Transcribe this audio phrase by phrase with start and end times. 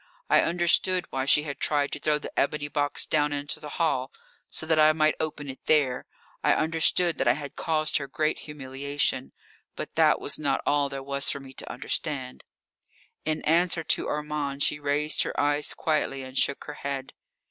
[0.31, 4.11] I understood why she had tried to throw the ebony box down into the hall
[4.49, 6.07] so that I might open it there
[6.43, 9.31] I understood that I had caused her great humiliation.
[9.75, 12.43] But that was not all there was for me to understand.
[13.25, 17.13] In answer to Armand she raised her eyes quietly, and shook her head.